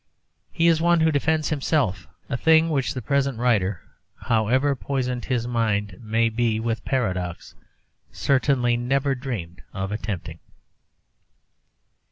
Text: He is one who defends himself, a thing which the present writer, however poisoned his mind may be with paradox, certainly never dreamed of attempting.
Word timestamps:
He 0.51 0.65
is 0.67 0.81
one 0.81 1.01
who 1.01 1.11
defends 1.11 1.49
himself, 1.49 2.07
a 2.27 2.35
thing 2.35 2.71
which 2.71 2.95
the 2.95 3.03
present 3.03 3.37
writer, 3.37 3.81
however 4.19 4.75
poisoned 4.75 5.25
his 5.25 5.45
mind 5.45 5.99
may 6.01 6.27
be 6.27 6.59
with 6.59 6.83
paradox, 6.83 7.53
certainly 8.11 8.75
never 8.77 9.13
dreamed 9.13 9.61
of 9.73 9.91
attempting. 9.91 10.39